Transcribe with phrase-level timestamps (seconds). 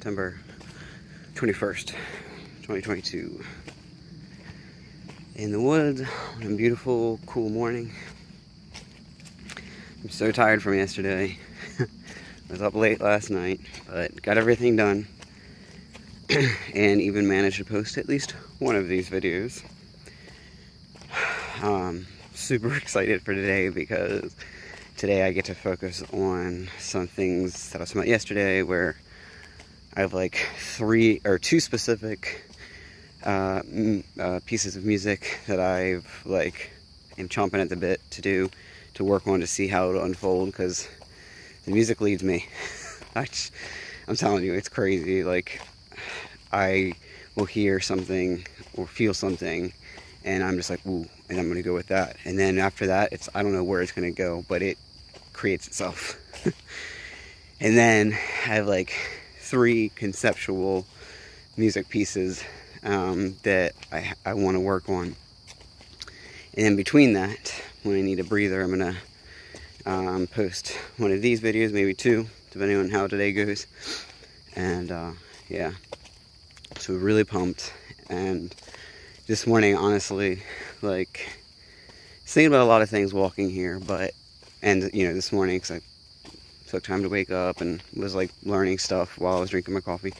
[0.00, 0.34] September
[1.34, 1.88] 21st,
[2.62, 3.44] 2022.
[5.34, 6.00] In the woods
[6.36, 7.92] on a beautiful, cool morning.
[10.02, 11.36] I'm so tired from yesterday.
[11.78, 11.86] I
[12.48, 13.60] was up late last night,
[13.90, 15.06] but got everything done.
[16.74, 19.62] and even managed to post at least one of these videos.
[21.62, 24.34] Um, super excited for today because
[24.96, 28.96] today I get to focus on some things that I about yesterday where
[29.96, 32.44] I have like three or two specific
[33.24, 33.62] uh,
[34.18, 36.70] uh, pieces of music that I've like
[37.18, 38.50] am chomping at the bit to do
[38.94, 40.88] to work on to see how it'll unfold because
[41.64, 42.46] the music leads me.
[43.16, 43.52] I just,
[44.06, 45.24] I'm telling you, it's crazy.
[45.24, 45.60] Like
[46.52, 46.94] I
[47.34, 49.72] will hear something or feel something
[50.24, 52.16] and I'm just like, ooh, and I'm gonna go with that.
[52.24, 54.78] And then after that, it's I don't know where it's gonna go, but it
[55.32, 56.16] creates itself.
[57.60, 58.92] and then I have like
[59.50, 60.86] three conceptual
[61.56, 62.44] music pieces
[62.84, 65.16] um, that I, I want to work on.
[66.54, 68.96] And in between that, when I need a breather, I'm gonna
[69.86, 73.66] um, post one of these videos, maybe two, depending on how today goes.
[74.54, 75.10] And uh,
[75.48, 75.72] yeah,
[76.78, 77.72] so really pumped.
[78.08, 78.54] And
[79.26, 80.44] this morning, honestly,
[80.80, 81.28] like
[82.24, 84.12] thinking about a lot of things walking here, but
[84.62, 85.80] and you know this morning because I
[86.70, 89.80] took time to wake up and was like learning stuff while I was drinking my
[89.80, 90.12] coffee.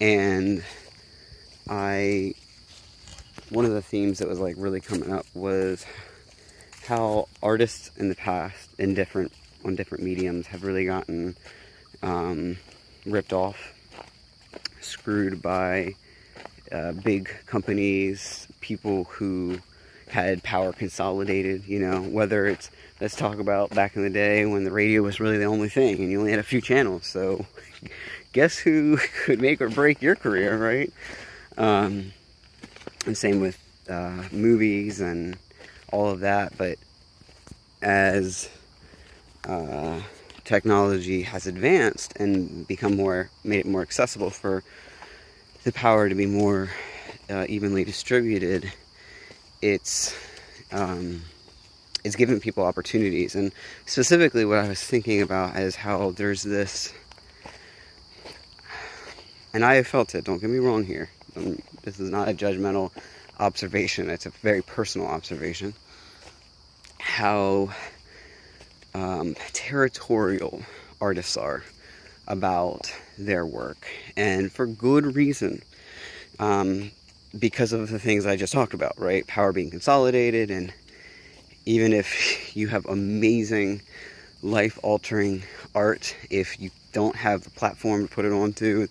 [0.00, 0.64] And
[1.68, 2.34] I,
[3.50, 5.86] one of the themes that was like really coming up was
[6.86, 9.32] how artists in the past, in different,
[9.64, 11.36] on different mediums, have really gotten
[12.02, 12.56] um,
[13.04, 13.74] ripped off,
[14.80, 15.94] screwed by
[16.72, 19.58] uh, big companies, people who
[20.08, 24.64] had power consolidated, you know, whether it's let's talk about back in the day when
[24.64, 27.06] the radio was really the only thing and you only had a few channels.
[27.06, 27.46] So,
[28.32, 30.92] guess who could make or break your career, right?
[31.58, 32.12] Um,
[33.06, 35.36] and same with uh, movies and
[35.92, 36.56] all of that.
[36.56, 36.78] But
[37.82, 38.48] as
[39.44, 40.00] uh,
[40.44, 44.62] technology has advanced and become more, made it more accessible for
[45.64, 46.70] the power to be more
[47.28, 48.72] uh, evenly distributed,
[49.62, 50.14] it's
[50.72, 51.22] um,
[52.04, 53.34] it's giving people opportunities.
[53.34, 53.52] And
[53.86, 56.92] specifically, what I was thinking about is how there's this,
[59.52, 60.24] and I have felt it.
[60.24, 61.10] Don't get me wrong here.
[61.36, 62.92] Um, this is not a judgmental
[63.38, 64.08] observation.
[64.08, 65.74] It's a very personal observation.
[66.98, 67.70] How
[68.94, 70.62] um, territorial
[71.00, 71.62] artists are
[72.28, 75.62] about their work, and for good reason.
[76.38, 76.90] Um,
[77.38, 79.26] because of the things I just talked about, right?
[79.26, 80.72] Power being consolidated, and
[81.64, 83.82] even if you have amazing,
[84.42, 85.42] life altering
[85.74, 88.86] art, if you don't have the platform to put it onto,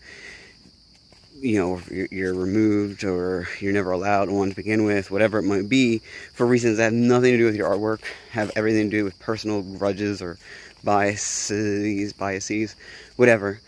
[1.40, 5.68] you know, you're removed or you're never allowed on to begin with, whatever it might
[5.68, 6.00] be,
[6.34, 8.02] for reasons that have nothing to do with your artwork,
[8.32, 10.38] have everything to do with personal grudges or
[10.84, 12.76] biases, biases,
[13.16, 13.60] whatever,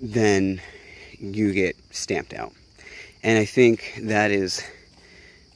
[0.00, 0.60] then
[1.18, 2.52] you get stamped out.
[3.22, 4.62] And I think that is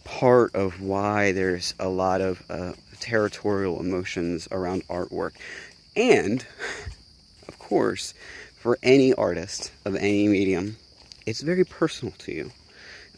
[0.04, 5.32] part of why there's a lot of uh, territorial emotions around artwork.
[5.97, 6.44] And,
[7.48, 8.12] of course,
[8.58, 10.76] for any artist of any medium,
[11.25, 12.52] it's very personal to you.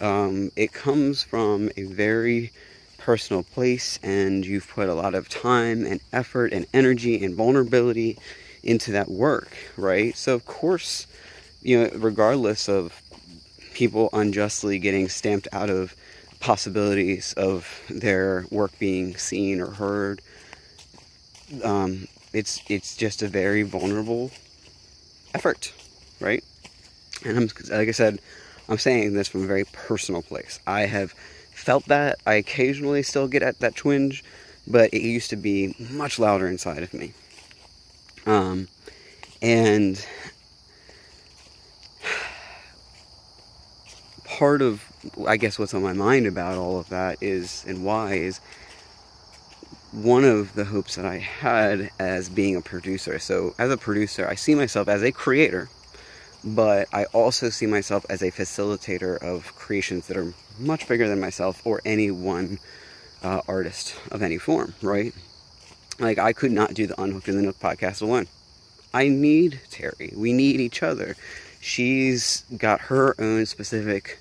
[0.00, 2.52] Um, it comes from a very
[2.98, 8.18] personal place, and you've put a lot of time and effort and energy and vulnerability
[8.62, 10.16] into that work, right?
[10.16, 11.06] So, of course,
[11.62, 13.02] you know, regardless of
[13.76, 15.94] people unjustly getting stamped out of
[16.40, 20.22] possibilities of their work being seen or heard.
[21.62, 24.30] Um, it's it's just a very vulnerable
[25.34, 25.74] effort,
[26.20, 26.42] right?
[27.22, 28.18] And I'm like I said,
[28.66, 30.58] I'm saying this from a very personal place.
[30.66, 31.12] I have
[31.52, 32.18] felt that.
[32.26, 34.24] I occasionally still get at that twinge,
[34.66, 37.12] but it used to be much louder inside of me.
[38.24, 38.68] Um,
[39.42, 40.02] and
[44.36, 44.84] part of,
[45.26, 48.38] I guess, what's on my mind about all of that is, and why, is
[49.92, 53.18] one of the hopes that I had as being a producer.
[53.18, 55.70] So, as a producer, I see myself as a creator,
[56.44, 61.18] but I also see myself as a facilitator of creations that are much bigger than
[61.18, 62.58] myself or any one
[63.22, 65.14] uh, artist of any form, right?
[65.98, 68.26] Like, I could not do the Unhooked in the Nook podcast alone.
[68.92, 70.12] I need Terry.
[70.14, 71.16] We need each other.
[71.58, 74.18] She's got her own specific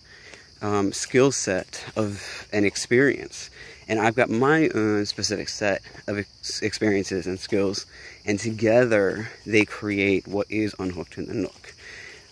[0.61, 3.49] um, skill set of an experience.
[3.87, 7.85] and I've got my own specific set of ex- experiences and skills,
[8.25, 11.73] and together they create what is Unhooked in the Nook.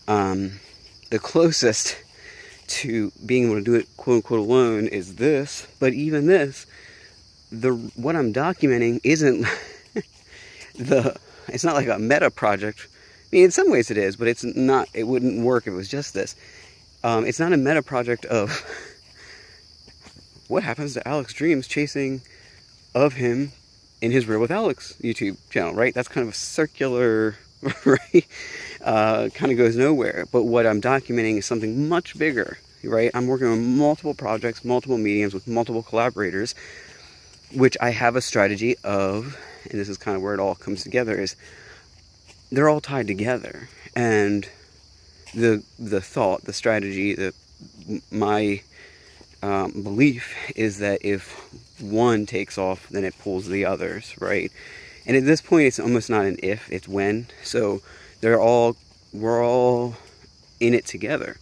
[0.08, 0.60] Um,
[1.12, 1.96] the closest
[2.68, 6.66] to being able to do it quote unquote alone is this, but even this,
[7.52, 9.46] the what I'm documenting isn't
[10.76, 11.16] the
[11.48, 12.88] it's not like a meta project.
[13.32, 14.90] I mean, in some ways it is, but it's not.
[14.94, 16.36] It wouldn't work if it was just this.
[17.04, 18.50] Um, it's not a meta project of
[20.48, 22.22] what happens to Alex Dreams chasing
[22.96, 23.52] of him
[24.02, 25.94] in his Real with Alex YouTube channel, right?
[25.94, 27.36] That's kind of a circular,
[27.86, 28.28] right?
[28.82, 30.26] Uh, kind of goes nowhere.
[30.32, 33.12] But what I'm documenting is something much bigger, right?
[33.14, 36.56] I'm working on multiple projects, multiple mediums with multiple collaborators,
[37.54, 39.38] which I have a strategy of,
[39.70, 41.36] and this is kind of where it all comes together, is
[42.52, 43.68] they're all tied together.
[43.96, 44.48] And
[45.34, 47.34] the the thought, the strategy, the
[48.12, 48.62] my
[49.42, 51.52] um, belief is that if
[51.82, 54.52] one takes off, then it pulls the others, right?
[55.06, 57.28] And at this point, it's almost not an if, it's when.
[57.44, 57.82] So
[58.22, 58.78] they're all
[59.12, 59.96] we're all
[60.60, 61.38] in it together.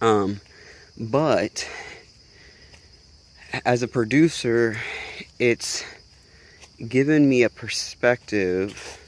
[0.00, 0.40] Um,
[0.98, 1.68] but
[3.64, 4.78] as a producer,
[5.38, 5.84] it's
[6.88, 9.01] given me a perspective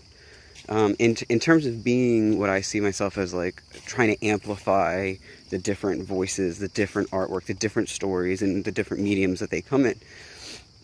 [0.69, 5.15] um, in, in terms of being what I see myself as like trying to amplify
[5.51, 9.61] the different voices, the different artwork, the different stories, and the different mediums that they
[9.61, 10.01] come in.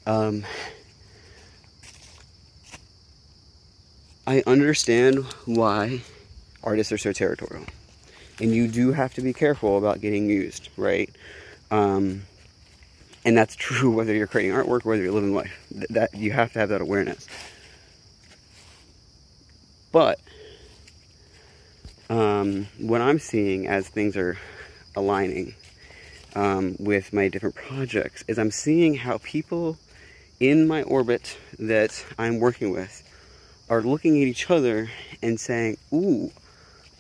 [0.06, 0.44] Um,
[4.26, 6.02] I understand why
[6.62, 7.64] artists are so territorial.
[8.40, 11.10] And you do have to be careful about getting used, right?
[11.70, 12.22] Um,
[13.24, 15.66] and that's true whether you're creating artwork, whether you're living life.
[15.90, 17.26] That you have to have that awareness.
[19.92, 20.20] But
[22.08, 24.38] um, what I'm seeing as things are
[24.96, 25.54] aligning
[26.34, 29.78] um, with my different projects is I'm seeing how people
[30.38, 33.06] in my orbit that I'm working with
[33.68, 34.90] are looking at each other
[35.22, 36.30] and saying, Ooh,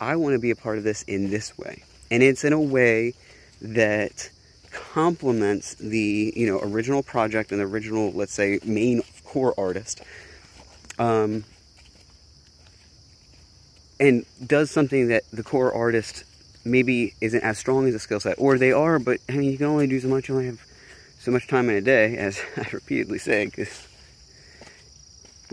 [0.00, 1.82] I want to be a part of this in this way.
[2.10, 3.14] And it's in a way
[3.60, 4.30] that
[4.70, 10.02] complements the you know original project and the original, let's say, main core artist.
[10.98, 11.44] Um,
[14.00, 16.24] and does something that the core artist
[16.64, 19.58] maybe isn't as strong as a skill set, or they are, but I mean, you
[19.58, 20.28] can only do so much.
[20.28, 20.64] You only have
[21.18, 23.86] so much time in a day, as I repeatedly say, because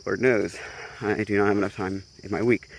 [0.06, 0.58] Lord knows
[1.02, 2.70] I do not have enough time in my week.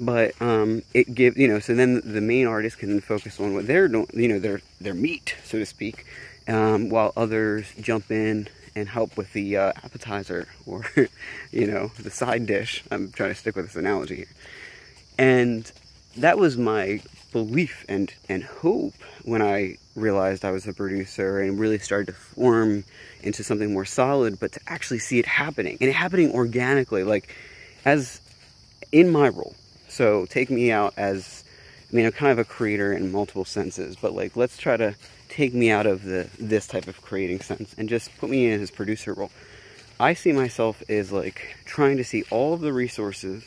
[0.00, 3.66] But um, it gives you know, so then the main artist can focus on what
[3.66, 6.06] they're doing, you know, their their meat, so to speak,
[6.48, 10.84] um, while others jump in and help with the uh, appetizer or
[11.52, 12.82] you know the side dish.
[12.90, 14.26] I'm trying to stick with this analogy here.
[15.18, 15.70] And
[16.16, 18.94] that was my belief and, and hope
[19.24, 22.84] when I realized I was a producer and really started to form
[23.22, 27.34] into something more solid, but to actually see it happening and it happening organically, like
[27.84, 28.20] as
[28.90, 29.54] in my role.
[29.88, 31.44] So take me out as,
[31.90, 34.94] I mean, I'm kind of a creator in multiple senses, but like, let's try to
[35.28, 38.60] take me out of the this type of creating sense and just put me in
[38.60, 39.30] his producer role.
[39.98, 43.44] I see myself as like trying to see all of the resources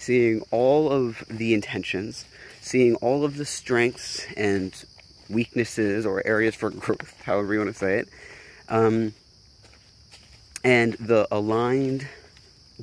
[0.00, 2.24] seeing all of the intentions,
[2.62, 4.84] seeing all of the strengths and
[5.28, 8.08] weaknesses or areas for growth, however you want to say it,
[8.68, 9.12] um,
[10.64, 12.08] and the aligned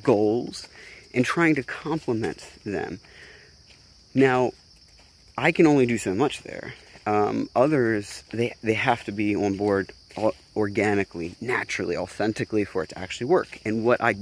[0.03, 0.67] goals,
[1.13, 2.99] and trying to complement them.
[4.13, 4.51] Now,
[5.37, 6.75] I can only do so much there.
[7.07, 9.91] Um, others, they, they have to be on board
[10.55, 13.59] organically, naturally, authentically for it to actually work.
[13.65, 14.15] And what I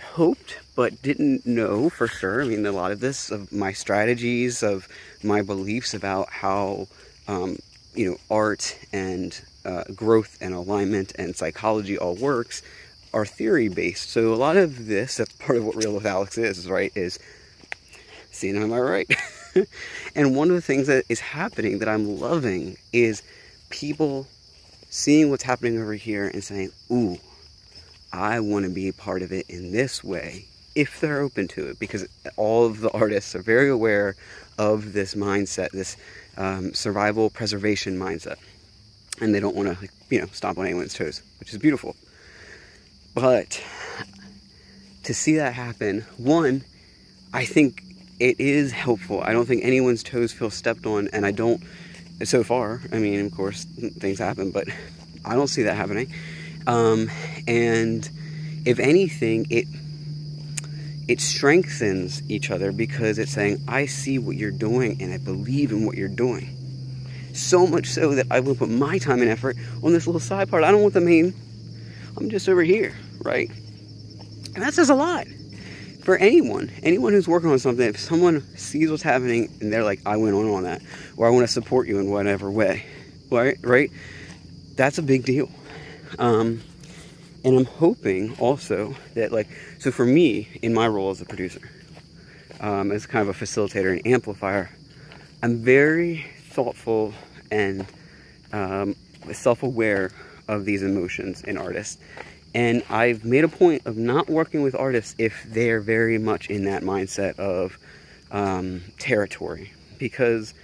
[0.00, 2.42] hoped but didn't know for sure.
[2.42, 4.88] I mean, a lot of this of my strategies, of
[5.22, 6.86] my beliefs about how
[7.26, 7.58] um,
[7.94, 12.62] you know art and uh, growth and alignment and psychology all works
[13.12, 14.10] are theory based.
[14.10, 16.92] So a lot of this, that's part of what Real with Alex is, right?
[16.94, 17.18] Is
[18.30, 19.10] seeing am I right?
[20.14, 23.22] and one of the things that is happening that I'm loving is
[23.70, 24.26] people
[24.90, 27.18] seeing what's happening over here and saying, "Ooh,
[28.12, 31.66] I want to be a part of it in this way if they're open to
[31.68, 34.14] it because all of the artists are very aware
[34.58, 35.96] of this mindset this
[36.36, 38.36] um, survival preservation mindset.
[39.20, 41.96] And they don't want to you know stomp on anyone's toes which is beautiful.
[43.14, 43.62] But
[45.04, 46.62] to see that happen one
[47.32, 47.82] i think
[48.20, 49.22] it is helpful.
[49.22, 51.62] I don't think anyone's toes feel stepped on and i don't
[52.24, 54.66] so far i mean of course things happen but
[55.24, 56.12] i don't see that happening
[56.66, 57.10] um,
[57.46, 58.08] and
[58.64, 59.66] if anything, it
[61.08, 65.72] it strengthens each other because it's saying, I see what you're doing and I believe
[65.72, 66.54] in what you're doing.
[67.32, 70.50] So much so that I will put my time and effort on this little side
[70.50, 70.64] part.
[70.64, 71.32] I don't want the main.
[72.16, 73.48] I'm just over here, right?
[74.54, 75.26] And that says a lot
[76.02, 77.86] for anyone, anyone who's working on something.
[77.86, 80.82] If someone sees what's happening and they're like, I went on on that,
[81.16, 82.84] or I want to support you in whatever way,
[83.30, 83.56] right?
[83.62, 83.90] Right?
[84.74, 85.50] That's a big deal.
[86.18, 86.62] Um,
[87.44, 89.48] and I'm hoping also that, like,
[89.78, 91.60] so for me, in my role as a producer,
[92.60, 94.70] um, as kind of a facilitator and amplifier,
[95.42, 97.14] I'm very thoughtful
[97.50, 97.86] and
[98.52, 98.96] um,
[99.32, 100.10] self aware
[100.48, 101.98] of these emotions in artists.
[102.54, 106.64] And I've made a point of not working with artists if they're very much in
[106.64, 107.78] that mindset of
[108.30, 110.54] um, territory because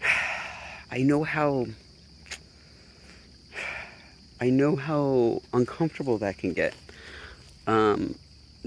[0.90, 1.66] I know how
[4.40, 6.74] I know how uncomfortable that can get
[7.66, 8.14] um,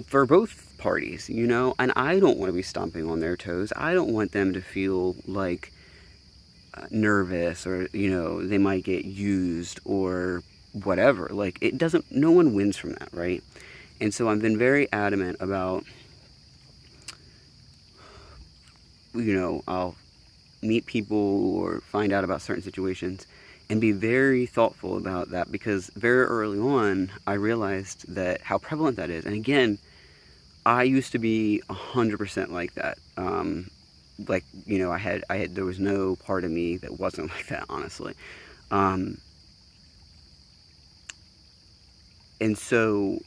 [0.05, 1.75] for both parties, you know.
[1.79, 3.71] And I don't want to be stomping on their toes.
[3.75, 5.71] I don't want them to feel like
[6.73, 10.43] uh, nervous or you know they might get used or
[10.83, 11.29] whatever.
[11.31, 12.11] Like it doesn't.
[12.11, 13.43] No one wins from that, right?
[13.99, 15.85] And so I've been very adamant about
[19.13, 19.95] you know I'll
[20.61, 23.25] meet people or find out about certain situations
[23.71, 28.97] and be very thoughtful about that because very early on I realized that how prevalent
[28.97, 29.25] that is.
[29.25, 29.77] And again,
[30.65, 32.97] I used to be hundred percent like that.
[33.15, 33.71] Um,
[34.27, 37.29] like you know, I had I had there was no part of me that wasn't
[37.35, 38.13] like that, honestly.
[38.71, 39.17] Um,
[42.41, 43.19] and so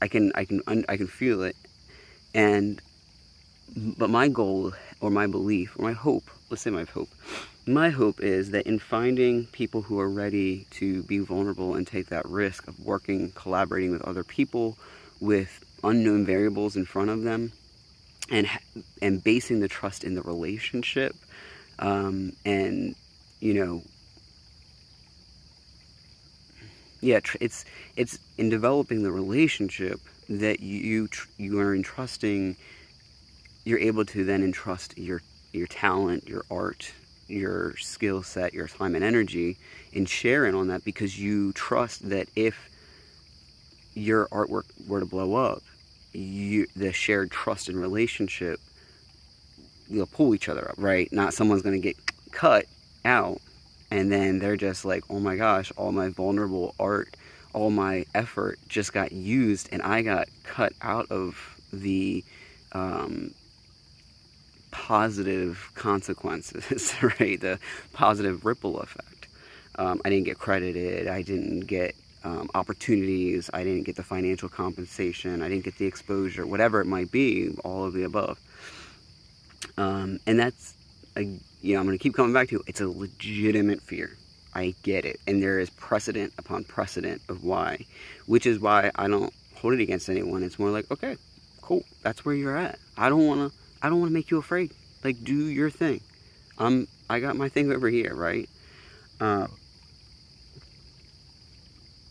[0.00, 1.56] I can I can I can feel it,
[2.34, 2.80] and
[3.76, 7.10] but my goal or my belief or my hope, let's say my hope,
[7.66, 12.08] my hope is that in finding people who are ready to be vulnerable and take
[12.08, 14.76] that risk of working, collaborating with other people,
[15.20, 17.52] with unknown variables in front of them,
[18.30, 18.48] and
[19.00, 21.14] and basing the trust in the relationship,
[21.78, 22.94] um, and
[23.40, 23.82] you know,
[27.00, 27.64] yeah, it's
[27.96, 32.56] it's in developing the relationship that you you are entrusting.
[33.64, 36.92] You're able to then entrust your your talent, your art,
[37.28, 39.56] your skill set, your time and energy
[39.92, 42.70] in sharing on that because you trust that if
[43.94, 45.62] your artwork were to blow up,
[46.12, 48.60] you the shared trust and relationship
[49.88, 51.12] you'll pull each other up, right?
[51.12, 51.96] Not someone's gonna get
[52.32, 52.66] cut
[53.04, 53.40] out
[53.90, 57.16] and then they're just like, oh my gosh, all my vulnerable art,
[57.52, 61.36] all my effort just got used and I got cut out of
[61.72, 62.24] the
[62.72, 63.32] um,
[64.74, 67.40] positive consequences, right?
[67.40, 67.60] The
[67.92, 69.28] positive ripple effect.
[69.76, 71.06] Um, I didn't get credited.
[71.06, 73.48] I didn't get um, opportunities.
[73.54, 75.42] I didn't get the financial compensation.
[75.42, 78.40] I didn't get the exposure, whatever it might be, all of the above.
[79.76, 80.74] Um, and that's,
[81.16, 82.62] a, you know, I'm going to keep coming back to it.
[82.66, 84.16] it's a legitimate fear.
[84.54, 85.20] I get it.
[85.28, 87.86] And there is precedent upon precedent of why,
[88.26, 90.42] which is why I don't hold it against anyone.
[90.42, 91.16] It's more like, okay,
[91.62, 91.84] cool.
[92.02, 92.80] That's where you're at.
[92.96, 94.72] I don't want to I don't want to make you afraid.
[95.04, 96.00] Like, do your thing.
[96.56, 98.48] I'm, I got my thing over here, right?
[99.20, 99.46] Uh,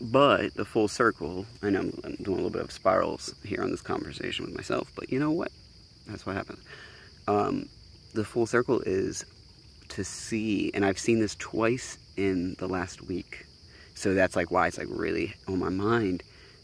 [0.00, 1.90] but the full circle, I know I'm,
[2.22, 5.32] doing a little bit of spirals here on this conversation with myself, but you know
[5.32, 5.50] what?
[6.06, 6.60] That's what happens.
[7.26, 7.68] Um,
[8.12, 9.24] the full circle is
[9.88, 13.46] to see, and I've seen this twice in the last week.
[13.96, 16.22] So that's like why it's like really on my mind.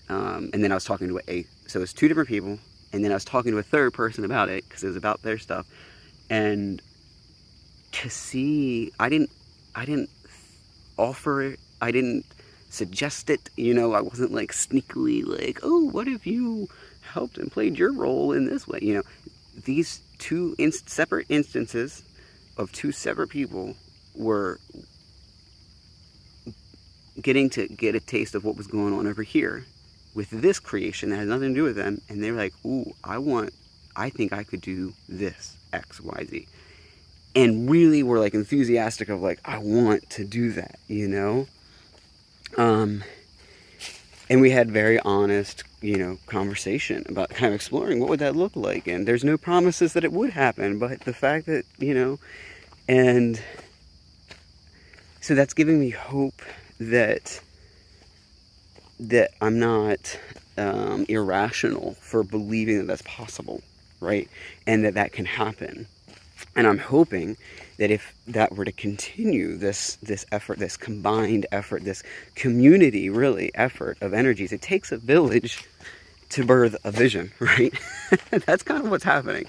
[0.09, 2.61] Um, and then I was talking to a, so it's two different people
[2.93, 5.23] and then I was talking to a third person about it because it was about
[5.23, 5.67] their stuff,
[6.29, 6.81] and
[7.93, 9.31] to see, I didn't,
[9.75, 10.11] I didn't
[10.97, 12.25] offer it, I didn't
[12.69, 16.69] suggest it, you know, I wasn't like sneakily like, oh, what if you
[17.03, 19.03] helped and played your role in this way, you know,
[19.65, 22.03] these two inst- separate instances
[22.57, 23.75] of two separate people
[24.15, 24.61] were
[27.21, 29.65] getting to get a taste of what was going on over here
[30.15, 33.19] with this creation that has nothing to do with them, and they're like, "Ooh, I
[33.19, 33.53] want,
[33.97, 36.49] I think I could do this X, Y, Z,"
[37.37, 41.47] and really were like enthusiastic of like, "I want to do that," you know.
[42.57, 43.05] Um,
[44.29, 48.37] and we had very honest, you know, conversation about kind of exploring what would that
[48.37, 51.95] look like, and there's no promises that it would happen, but the fact that you
[51.95, 52.19] know,
[52.89, 53.41] and
[55.21, 56.43] so that's giving me hope
[56.81, 57.41] that
[59.01, 60.19] that I'm not
[60.57, 63.63] um, irrational for believing that that's possible,
[64.01, 64.29] right?
[64.67, 65.87] And that that can happen.
[66.55, 67.37] And I'm hoping
[67.79, 72.03] that if that were to continue this this effort, this combined effort, this
[72.35, 75.65] community really effort of energies, it takes a village
[76.31, 77.73] to birth a vision, right?
[78.31, 79.47] that's kind of what's happening.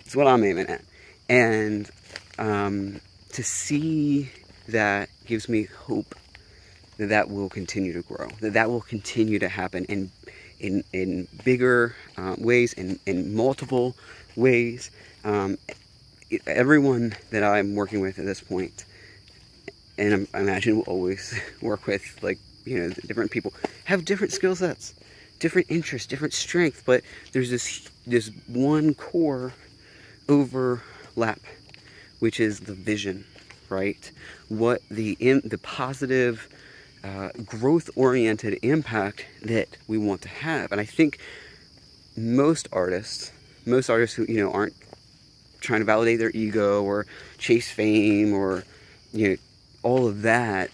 [0.00, 0.82] It's what I'm aiming at.
[1.28, 1.90] And
[2.38, 3.00] um,
[3.32, 4.30] to see
[4.68, 6.14] that gives me hope
[6.98, 10.10] that that will continue to grow, that that will continue to happen in
[10.60, 13.96] in in bigger um, ways, in in multiple
[14.36, 14.90] ways.
[15.24, 15.58] Um,
[16.46, 18.84] everyone that I'm working with at this point,
[19.98, 23.52] and I imagine will always work with like you know different people,
[23.84, 24.94] have different skill sets,
[25.38, 29.52] different interests, different strength, but there's this this one core
[30.28, 31.40] overlap,
[32.20, 33.24] which is the vision,
[33.68, 34.10] right?
[34.48, 36.48] What the the positive
[37.04, 40.72] uh, growth-oriented impact that we want to have.
[40.72, 41.18] And I think
[42.16, 43.32] most artists,
[43.66, 44.74] most artists who you know aren't
[45.60, 47.06] trying to validate their ego or
[47.38, 48.64] chase fame or
[49.12, 49.36] you know
[49.82, 50.70] all of that,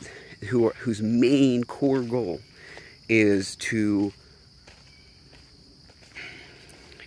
[0.49, 2.40] who are, whose main core goal
[3.08, 4.12] is to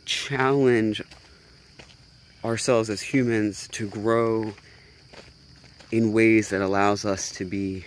[0.05, 1.01] challenge
[2.43, 4.51] ourselves as humans to grow
[5.91, 7.85] in ways that allows us to be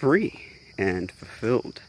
[0.00, 0.40] free
[0.78, 1.82] and fulfilled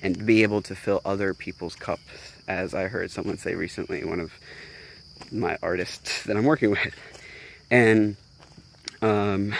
[0.00, 4.20] and be able to fill other people's cups as i heard someone say recently one
[4.20, 4.32] of
[5.32, 6.94] my artists that i'm working with
[7.70, 8.16] and
[9.02, 9.52] um,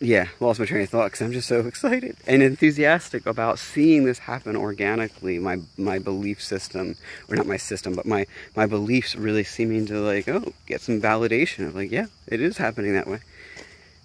[0.00, 4.04] yeah, lost my train of thought because I'm just so excited and enthusiastic about seeing
[4.04, 5.38] this happen organically.
[5.38, 6.96] My my belief system,
[7.28, 11.00] or not my system, but my my beliefs really seeming to like, oh, get some
[11.00, 13.20] validation of like, yeah, it is happening that way.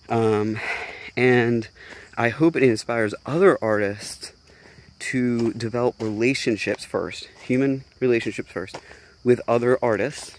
[0.10, 0.60] Um,
[1.16, 1.68] and
[2.18, 4.34] I hope it inspires other artists
[5.00, 8.78] to develop relationships first, human relationships first,
[9.24, 10.36] with other artists.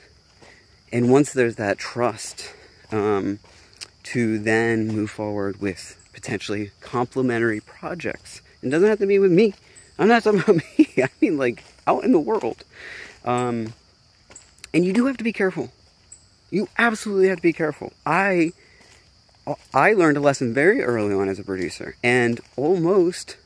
[0.92, 2.52] And once there's that trust,
[2.92, 3.38] um,
[4.02, 8.42] to then move forward with potentially complementary projects.
[8.62, 9.54] It doesn't have to be with me.
[9.98, 10.88] I'm not talking about me.
[10.98, 12.64] I mean, like out in the world.
[13.24, 13.72] Um,
[14.72, 15.70] and you do have to be careful.
[16.50, 17.92] You absolutely have to be careful.
[18.04, 18.52] I
[19.72, 23.36] I learned a lesson very early on as a producer, and almost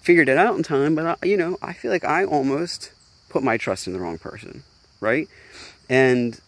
[0.00, 0.94] figured it out in time.
[0.94, 2.92] But I, you know, I feel like I almost
[3.28, 4.64] put my trust in the wrong person,
[5.00, 5.28] right?
[5.88, 6.40] And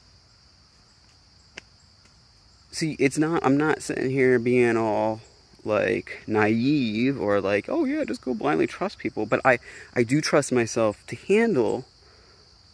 [2.71, 5.21] see, it's not, I'm not sitting here being all
[5.65, 9.27] like naive or like, oh yeah, just go blindly trust people.
[9.27, 9.59] But I,
[9.95, 11.85] I do trust myself to handle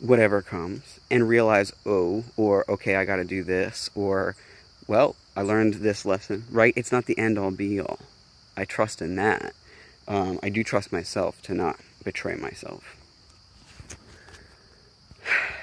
[0.00, 4.36] whatever comes and realize, oh, or okay, I got to do this, or
[4.88, 6.72] well, I learned this lesson, right?
[6.74, 8.00] It's not the end all be all.
[8.56, 9.52] I trust in that.
[10.08, 12.96] Um, I do trust myself to not betray myself.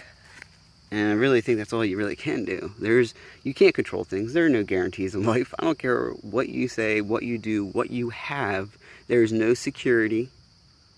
[0.91, 2.71] And I really think that's all you really can do.
[2.79, 4.31] There's you can't control things.
[4.31, 5.53] There are no guarantees in life.
[5.59, 8.77] I don't care what you say, what you do, what you have.
[9.07, 10.29] There is no security.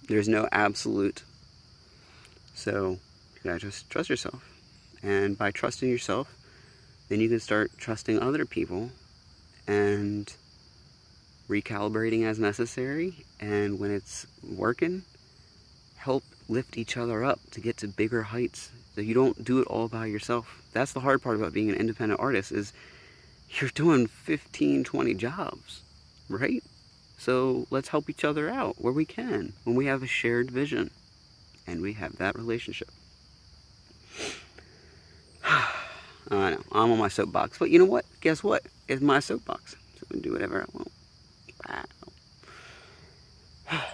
[0.07, 1.23] There's no absolute.
[2.53, 2.99] So
[3.35, 4.47] you gotta just trust yourself.
[5.01, 6.35] And by trusting yourself,
[7.09, 8.91] then you can start trusting other people
[9.67, 10.33] and
[11.49, 13.25] recalibrating as necessary.
[13.39, 15.03] And when it's working,
[15.95, 19.67] help lift each other up to get to bigger heights so you don't do it
[19.67, 20.61] all by yourself.
[20.73, 22.73] That's the hard part about being an independent artist is
[23.49, 25.81] you're doing 15, 20 jobs,
[26.29, 26.63] right?
[27.17, 30.91] So let's help each other out where we can when we have a shared vision
[31.65, 32.89] and we have that relationship.
[35.43, 35.73] I
[36.29, 38.05] know, I'm on my soapbox, but you know what?
[38.21, 38.63] Guess what?
[38.87, 39.75] It's my soapbox.
[39.95, 40.91] So I can do whatever I want.
[43.71, 43.81] Wow.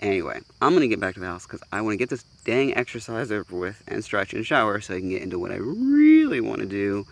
[0.00, 2.24] Anyway, I'm going to get back to the house because I want to get this
[2.44, 5.58] dang exercise over with and stretch and shower so I can get into what I
[5.58, 7.06] really want to do,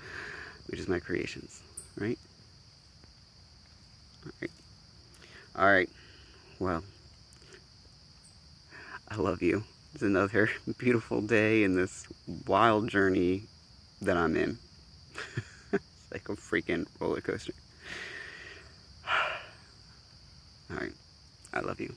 [0.66, 1.62] which is my creations,
[1.96, 2.18] right?
[4.26, 4.50] Alright.
[5.56, 5.88] Alright.
[6.58, 6.82] Well,
[9.08, 9.62] I love you.
[9.94, 12.08] It's another beautiful day in this
[12.44, 13.44] wild journey
[14.02, 14.58] that I'm in.
[15.72, 17.52] it's like a freaking roller coaster.
[20.72, 20.92] Alright.
[21.52, 21.94] I love you.